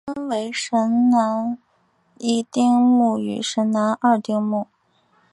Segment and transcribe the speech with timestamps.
[0.03, 1.59] 分为神南
[2.17, 4.65] 一丁目与神南二丁目。